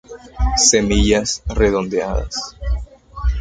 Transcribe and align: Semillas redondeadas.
Semillas 0.69 1.43
redondeadas. 1.61 2.33